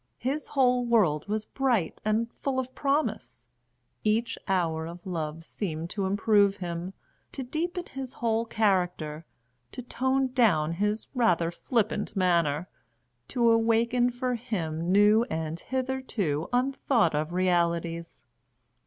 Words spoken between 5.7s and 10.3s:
to improve him, to deepen his whole character, to tone